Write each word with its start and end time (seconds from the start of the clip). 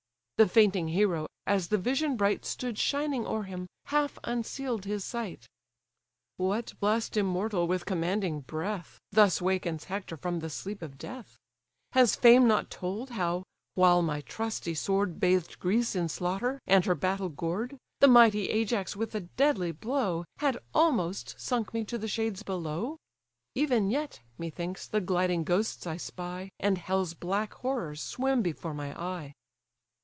The 0.37 0.47
fainting 0.47 0.87
hero, 0.87 1.27
as 1.45 1.67
the 1.67 1.77
vision 1.77 2.17
bright 2.17 2.45
Stood 2.45 2.79
shining 2.79 3.27
o'er 3.27 3.43
him, 3.43 3.67
half 3.93 4.17
unseal'd 4.23 4.85
his 4.85 5.03
sight: 5.03 5.45
"What 6.37 6.73
blest 6.79 7.15
immortal, 7.15 7.67
with 7.67 7.85
commanding 7.85 8.39
breath, 8.41 8.99
Thus 9.11 9.39
wakens 9.39 9.83
Hector 9.83 10.17
from 10.17 10.39
the 10.39 10.49
sleep 10.49 10.81
of 10.81 10.97
death? 10.97 11.37
Has 11.91 12.15
fame 12.15 12.47
not 12.47 12.71
told, 12.71 13.11
how, 13.11 13.43
while 13.75 14.01
my 14.01 14.21
trusty 14.21 14.73
sword 14.73 15.19
Bathed 15.19 15.59
Greece 15.59 15.95
in 15.95 16.09
slaughter, 16.09 16.59
and 16.65 16.85
her 16.85 16.95
battle 16.95 17.29
gored, 17.29 17.77
The 17.99 18.07
mighty 18.07 18.49
Ajax 18.49 18.95
with 18.95 19.13
a 19.13 19.19
deadly 19.19 19.71
blow 19.71 20.25
Had 20.39 20.57
almost 20.73 21.39
sunk 21.39 21.71
me 21.71 21.85
to 21.85 21.99
the 21.99 22.07
shades 22.07 22.41
below? 22.41 22.97
Even 23.53 23.91
yet, 23.91 24.21
methinks, 24.39 24.87
the 24.87 25.01
gliding 25.01 25.43
ghosts 25.43 25.85
I 25.85 25.97
spy, 25.97 26.49
And 26.59 26.79
hell's 26.79 27.13
black 27.13 27.53
horrors 27.53 28.01
swim 28.01 28.41
before 28.41 28.73
my 28.73 28.99
eye." 28.99 29.33